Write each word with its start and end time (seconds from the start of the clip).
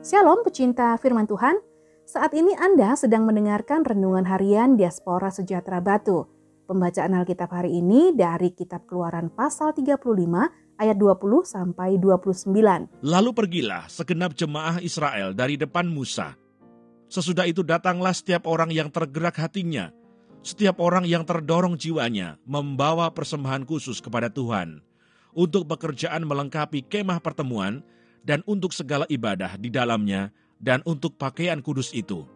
Shalom 0.00 0.40
pecinta 0.40 0.96
firman 0.96 1.28
Tuhan. 1.28 1.60
Saat 2.08 2.32
ini 2.32 2.56
Anda 2.56 2.96
sedang 2.96 3.28
mendengarkan 3.28 3.84
renungan 3.84 4.24
harian 4.24 4.72
Diaspora 4.72 5.28
Sejahtera 5.28 5.84
Batu. 5.84 6.24
Pembacaan 6.64 7.12
Alkitab 7.20 7.52
hari 7.52 7.84
ini 7.84 8.16
dari 8.16 8.56
kitab 8.56 8.88
Keluaran 8.88 9.28
pasal 9.28 9.76
35 9.76 10.00
ayat 10.80 10.96
20 10.96 11.44
sampai 11.44 12.00
29. 12.00 12.48
Lalu 13.04 13.30
pergilah 13.36 13.92
segenap 13.92 14.32
jemaah 14.32 14.80
Israel 14.80 15.36
dari 15.36 15.60
depan 15.60 15.84
Musa. 15.84 16.32
Sesudah 17.10 17.42
itu 17.50 17.66
datanglah 17.66 18.14
setiap 18.14 18.46
orang 18.46 18.70
yang 18.70 18.86
tergerak 18.86 19.34
hatinya, 19.34 19.90
setiap 20.46 20.78
orang 20.78 21.02
yang 21.02 21.26
terdorong 21.26 21.74
jiwanya 21.74 22.38
membawa 22.46 23.10
persembahan 23.10 23.66
khusus 23.66 23.98
kepada 23.98 24.30
Tuhan. 24.30 24.78
Untuk 25.34 25.66
pekerjaan 25.66 26.22
melengkapi 26.22 26.86
kemah 26.86 27.18
pertemuan 27.18 27.82
dan 28.22 28.46
untuk 28.46 28.70
segala 28.70 29.10
ibadah 29.10 29.58
di 29.58 29.74
dalamnya, 29.74 30.30
dan 30.60 30.84
untuk 30.86 31.16
pakaian 31.16 31.58
kudus 31.58 31.90
itu. 31.96 32.28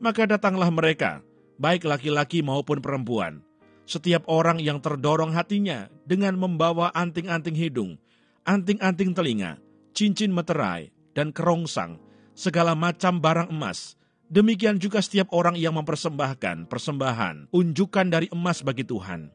Maka 0.00 0.26
datanglah 0.26 0.72
mereka, 0.72 1.22
baik 1.60 1.86
laki-laki 1.86 2.40
maupun 2.40 2.80
perempuan, 2.80 3.44
setiap 3.84 4.24
orang 4.26 4.58
yang 4.58 4.80
terdorong 4.80 5.30
hatinya 5.36 5.92
dengan 6.08 6.34
membawa 6.40 6.88
anting-anting 6.96 7.54
hidung, 7.54 8.00
anting-anting 8.48 9.12
telinga, 9.12 9.60
cincin 9.92 10.32
meterai, 10.32 10.90
dan 11.12 11.30
kerongsang, 11.30 12.00
segala 12.34 12.74
macam 12.74 13.22
barang 13.22 13.50
emas. 13.50 13.98
Demikian 14.28 14.82
juga 14.82 14.98
setiap 14.98 15.30
orang 15.30 15.54
yang 15.54 15.78
mempersembahkan 15.78 16.66
persembahan, 16.66 17.54
unjukan 17.54 18.06
dari 18.10 18.26
emas 18.34 18.60
bagi 18.66 18.82
Tuhan. 18.82 19.30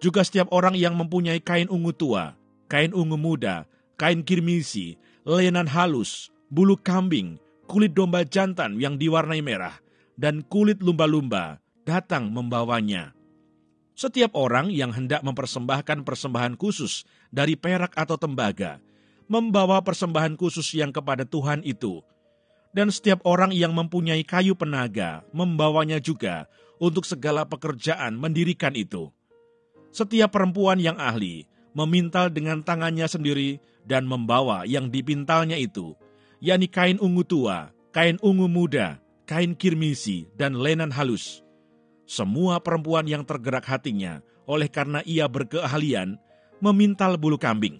Juga 0.00 0.24
setiap 0.24 0.48
orang 0.50 0.72
yang 0.72 0.96
mempunyai 0.96 1.44
kain 1.44 1.68
ungu 1.68 1.92
tua, 1.92 2.32
kain 2.72 2.96
ungu 2.96 3.20
muda, 3.20 3.68
kain 4.00 4.24
kirmisi, 4.24 4.96
lenan 5.28 5.68
halus, 5.68 6.32
bulu 6.48 6.80
kambing, 6.80 7.36
kulit 7.68 7.92
domba 7.92 8.24
jantan 8.24 8.80
yang 8.80 8.96
diwarnai 8.96 9.44
merah, 9.44 9.76
dan 10.16 10.40
kulit 10.48 10.80
lumba-lumba 10.80 11.60
datang 11.84 12.32
membawanya. 12.32 13.12
Setiap 13.92 14.32
orang 14.32 14.72
yang 14.72 14.96
hendak 14.96 15.20
mempersembahkan 15.20 16.08
persembahan 16.08 16.56
khusus 16.56 17.04
dari 17.28 17.52
perak 17.60 17.92
atau 17.92 18.16
tembaga, 18.16 18.80
membawa 19.28 19.84
persembahan 19.84 20.40
khusus 20.40 20.72
yang 20.72 20.88
kepada 20.90 21.28
Tuhan 21.28 21.60
itu. 21.62 22.00
Dan 22.70 22.94
setiap 22.94 23.26
orang 23.26 23.50
yang 23.50 23.74
mempunyai 23.74 24.22
kayu 24.22 24.54
penaga, 24.54 25.26
membawanya 25.34 25.98
juga 25.98 26.46
untuk 26.78 27.02
segala 27.02 27.42
pekerjaan 27.42 28.14
mendirikan 28.14 28.78
itu. 28.78 29.10
Setiap 29.90 30.30
perempuan 30.30 30.78
yang 30.78 30.94
ahli 30.96 31.50
memintal 31.74 32.30
dengan 32.30 32.62
tangannya 32.62 33.06
sendiri 33.06 33.58
dan 33.86 34.06
membawa 34.06 34.62
yang 34.66 34.90
dipintalnya 34.90 35.58
itu, 35.58 35.98
yakni 36.38 36.70
kain 36.70 36.98
ungu 37.02 37.26
tua, 37.26 37.74
kain 37.90 38.18
ungu 38.22 38.46
muda, 38.46 39.02
kain 39.26 39.54
kirmisi, 39.54 40.30
dan 40.38 40.58
lenan 40.58 40.94
halus. 40.94 41.42
Semua 42.06 42.58
perempuan 42.58 43.06
yang 43.06 43.22
tergerak 43.22 43.66
hatinya 43.66 44.18
oleh 44.50 44.66
karena 44.66 44.98
ia 45.06 45.30
berkeahlian 45.30 46.18
memintal 46.58 47.14
bulu 47.14 47.38
kambing. 47.38 47.78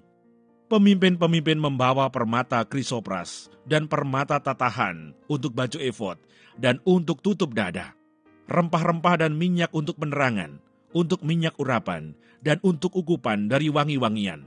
Pemimpin-pemimpin 0.71 1.59
membawa 1.59 2.07
permata 2.15 2.63
krisopras 2.63 3.51
dan 3.67 3.91
permata 3.91 4.39
tatahan 4.39 5.11
untuk 5.27 5.51
baju 5.51 5.83
efod 5.83 6.15
dan 6.63 6.79
untuk 6.87 7.19
tutup 7.27 7.59
dada. 7.59 7.99
Rempah-rempah 8.47 9.19
dan 9.19 9.35
minyak 9.35 9.75
untuk 9.75 9.99
penerangan, 9.99 10.63
untuk 10.95 11.27
minyak 11.27 11.59
urapan, 11.59 12.15
dan 12.39 12.63
untuk 12.63 12.95
ukupan 12.95 13.51
dari 13.51 13.67
wangi-wangian. 13.67 14.47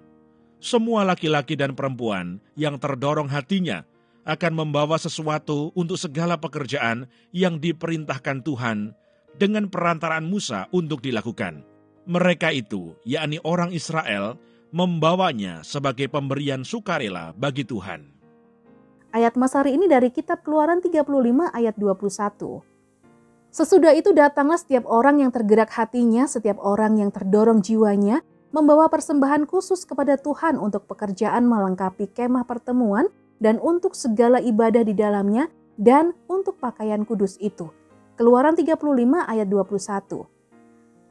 Semua 0.63 1.03
laki-laki 1.03 1.59
dan 1.59 1.75
perempuan 1.75 2.39
yang 2.55 2.79
terdorong 2.79 3.27
hatinya 3.27 3.83
akan 4.23 4.63
membawa 4.63 4.95
sesuatu 4.95 5.75
untuk 5.75 5.99
segala 5.99 6.39
pekerjaan 6.39 7.11
yang 7.35 7.59
diperintahkan 7.59 8.47
Tuhan 8.47 8.95
dengan 9.35 9.67
perantaraan 9.67 10.23
Musa 10.23 10.71
untuk 10.71 11.03
dilakukan. 11.03 11.67
Mereka 12.07 12.55
itu, 12.55 12.95
yakni 13.03 13.43
orang 13.43 13.75
Israel, 13.75 14.39
membawanya 14.73 15.61
sebagai 15.61 16.09
pemberian 16.09 16.65
sukarela 16.65 17.29
bagi 17.37 17.61
Tuhan. 17.61 18.09
Ayat 19.13 19.37
Mas 19.37 19.53
hari 19.53 19.77
ini 19.77 19.85
dari 19.85 20.09
kitab 20.09 20.41
Keluaran 20.41 20.81
35 20.81 21.05
ayat 21.53 21.77
21. 21.77 22.65
Sesudah 23.53 23.93
itu 23.93 24.09
datanglah 24.17 24.57
setiap 24.57 24.89
orang 24.89 25.21
yang 25.21 25.29
tergerak 25.29 25.69
hatinya, 25.69 26.25
setiap 26.25 26.57
orang 26.57 26.97
yang 26.97 27.13
terdorong 27.13 27.61
jiwanya, 27.61 28.25
membawa 28.49 28.89
persembahan 28.89 29.45
khusus 29.45 29.85
kepada 29.85 30.17
Tuhan 30.17 30.57
untuk 30.57 30.89
pekerjaan 30.89 31.45
melengkapi 31.45 32.09
kemah 32.09 32.49
pertemuan 32.49 33.13
dan 33.37 33.61
untuk 33.61 33.93
segala 33.93 34.41
ibadah 34.41 34.81
di 34.81 34.97
dalamnya 34.97 35.53
dan 35.77 36.17
untuk 36.25 36.57
pakaian 36.57 37.05
kudus 37.05 37.37
itu. 37.37 37.69
Keluaran 38.17 38.57
35 38.57 38.81
ayat 39.29 39.45
21. 39.45 40.25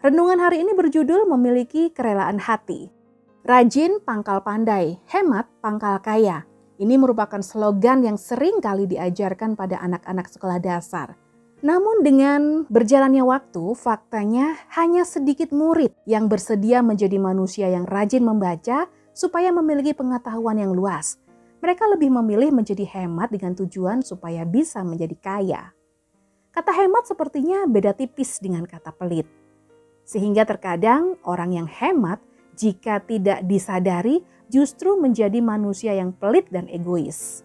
Renungan 0.03 0.39
hari 0.43 0.67
ini 0.67 0.75
berjudul 0.75 1.31
memiliki 1.31 1.95
kerelaan 1.95 2.43
hati. 2.43 3.02
Rajin 3.43 3.99
pangkal 4.07 4.39
pandai, 4.47 5.03
hemat 5.11 5.51
pangkal 5.59 5.99
kaya. 5.99 6.47
Ini 6.79 6.95
merupakan 6.95 7.43
slogan 7.43 8.07
yang 8.07 8.15
sering 8.15 8.63
kali 8.63 8.87
diajarkan 8.87 9.59
pada 9.59 9.83
anak-anak 9.83 10.31
sekolah 10.31 10.63
dasar. 10.63 11.19
Namun 11.59 12.07
dengan 12.07 12.63
berjalannya 12.71 13.27
waktu, 13.27 13.75
faktanya 13.75 14.55
hanya 14.79 15.03
sedikit 15.03 15.51
murid 15.51 15.91
yang 16.07 16.31
bersedia 16.31 16.87
menjadi 16.87 17.19
manusia 17.19 17.67
yang 17.67 17.83
rajin 17.83 18.23
membaca 18.23 18.87
supaya 19.11 19.51
memiliki 19.51 19.91
pengetahuan 19.91 20.63
yang 20.63 20.71
luas. 20.71 21.19
Mereka 21.67 21.83
lebih 21.99 22.15
memilih 22.15 22.55
menjadi 22.55 22.87
hemat 22.95 23.35
dengan 23.35 23.59
tujuan 23.59 24.07
supaya 24.07 24.47
bisa 24.47 24.87
menjadi 24.87 25.19
kaya. 25.19 25.63
Kata 26.55 26.71
hemat 26.79 27.11
sepertinya 27.11 27.67
beda 27.67 27.91
tipis 27.91 28.39
dengan 28.39 28.63
kata 28.71 28.95
pelit. 28.95 29.27
Sehingga 30.07 30.47
terkadang 30.47 31.19
orang 31.27 31.59
yang 31.59 31.67
hemat 31.67 32.23
jika 32.57 33.01
tidak 33.05 33.45
disadari 33.49 34.21
justru 34.53 35.01
menjadi 35.01 35.41
manusia 35.41 35.97
yang 35.97 36.13
pelit 36.13 36.49
dan 36.53 36.69
egois. 36.69 37.43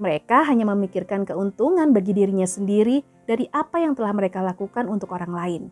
Mereka 0.00 0.48
hanya 0.48 0.64
memikirkan 0.72 1.28
keuntungan 1.28 1.92
bagi 1.92 2.16
dirinya 2.16 2.48
sendiri 2.48 3.04
dari 3.28 3.44
apa 3.52 3.84
yang 3.84 3.92
telah 3.92 4.16
mereka 4.16 4.40
lakukan 4.40 4.88
untuk 4.88 5.12
orang 5.12 5.32
lain. 5.36 5.62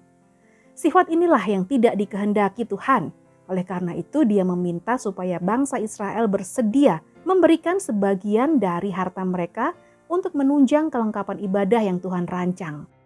Sifat 0.76 1.08
inilah 1.08 1.40
yang 1.48 1.64
tidak 1.64 1.96
dikehendaki 1.96 2.68
Tuhan. 2.68 3.10
Oleh 3.48 3.64
karena 3.64 3.96
itu, 3.96 4.28
Dia 4.28 4.44
meminta 4.44 5.00
supaya 5.00 5.40
bangsa 5.40 5.80
Israel 5.80 6.28
bersedia 6.28 7.00
memberikan 7.24 7.80
sebagian 7.80 8.60
dari 8.60 8.92
harta 8.92 9.24
mereka 9.24 9.72
untuk 10.12 10.36
menunjang 10.36 10.92
kelengkapan 10.92 11.40
ibadah 11.40 11.80
yang 11.80 11.96
Tuhan 11.98 12.28
rancang. 12.28 12.97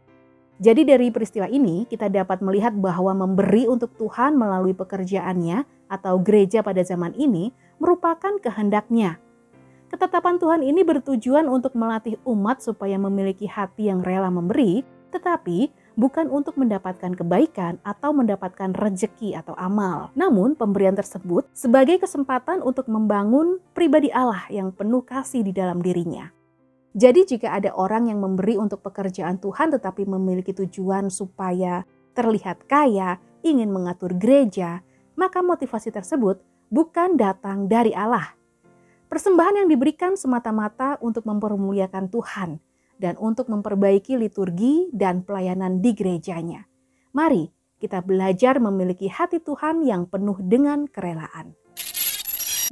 Jadi, 0.62 0.86
dari 0.86 1.10
peristiwa 1.10 1.50
ini, 1.50 1.90
kita 1.90 2.06
dapat 2.06 2.38
melihat 2.38 2.70
bahwa 2.78 3.10
memberi 3.26 3.66
untuk 3.66 3.98
Tuhan 3.98 4.38
melalui 4.38 4.78
pekerjaannya 4.78 5.90
atau 5.90 6.22
gereja 6.22 6.62
pada 6.62 6.86
zaman 6.86 7.18
ini 7.18 7.50
merupakan 7.82 8.38
kehendaknya 8.38 9.18
Ketetapan 9.92 10.40
Tuhan 10.40 10.64
ini 10.64 10.80
bertujuan 10.88 11.52
untuk 11.52 11.76
melatih 11.76 12.16
umat 12.24 12.64
supaya 12.64 12.96
memiliki 12.96 13.44
hati 13.44 13.92
yang 13.92 14.00
rela 14.00 14.32
memberi, 14.32 14.80
tetapi 15.12 15.68
bukan 16.00 16.32
untuk 16.32 16.56
mendapatkan 16.56 17.12
kebaikan 17.12 17.76
atau 17.84 18.16
mendapatkan 18.16 18.72
rejeki 18.72 19.36
atau 19.36 19.52
amal. 19.52 20.08
Namun, 20.16 20.56
pemberian 20.56 20.96
tersebut 20.96 21.44
sebagai 21.52 22.00
kesempatan 22.00 22.64
untuk 22.64 22.88
membangun 22.88 23.60
pribadi 23.76 24.08
Allah 24.08 24.48
yang 24.48 24.72
penuh 24.72 25.04
kasih 25.04 25.44
di 25.44 25.52
dalam 25.52 25.84
dirinya. 25.84 26.32
Jadi, 26.92 27.24
jika 27.24 27.56
ada 27.56 27.72
orang 27.72 28.12
yang 28.12 28.20
memberi 28.20 28.60
untuk 28.60 28.84
pekerjaan 28.84 29.40
Tuhan 29.40 29.72
tetapi 29.72 30.04
memiliki 30.04 30.52
tujuan 30.52 31.08
supaya 31.08 31.88
terlihat 32.12 32.68
kaya, 32.68 33.16
ingin 33.40 33.72
mengatur 33.72 34.12
gereja, 34.16 34.84
maka 35.16 35.40
motivasi 35.40 35.88
tersebut 35.88 36.44
bukan 36.68 37.16
datang 37.16 37.64
dari 37.68 37.96
Allah, 37.96 38.36
Persembahan 39.12 39.60
yang 39.60 39.68
diberikan 39.68 40.16
semata-mata 40.16 40.96
untuk 41.04 41.28
mempermuliakan 41.28 42.08
Tuhan 42.08 42.64
dan 42.96 43.20
untuk 43.20 43.52
memperbaiki 43.52 44.16
liturgi 44.16 44.88
dan 44.88 45.20
pelayanan 45.20 45.84
di 45.84 45.92
gerejanya. 45.92 46.64
Mari 47.12 47.52
kita 47.76 48.00
belajar 48.00 48.56
memiliki 48.56 49.12
hati 49.12 49.36
Tuhan 49.44 49.84
yang 49.84 50.08
penuh 50.08 50.40
dengan 50.40 50.88
kerelaan. 50.88 51.52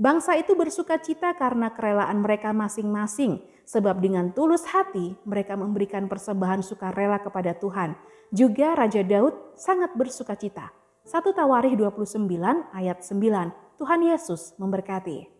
Bangsa 0.00 0.32
itu 0.40 0.56
bersuka 0.56 0.96
cita 0.96 1.36
karena 1.36 1.76
kerelaan 1.76 2.24
mereka 2.24 2.56
masing-masing, 2.56 3.44
sebab 3.70 4.02
dengan 4.02 4.34
tulus 4.34 4.66
hati 4.66 5.14
mereka 5.22 5.54
memberikan 5.54 6.10
persembahan 6.10 6.66
sukarela 6.66 7.22
kepada 7.22 7.54
Tuhan. 7.54 7.94
Juga 8.34 8.74
Raja 8.74 9.06
Daud 9.06 9.54
sangat 9.54 9.94
bersuka 9.94 10.34
cita. 10.34 10.74
1 11.06 11.14
Tawarih 11.30 11.78
29 11.78 12.26
ayat 12.74 12.98
9. 12.98 13.78
Tuhan 13.78 14.00
Yesus 14.02 14.58
memberkati. 14.58 15.39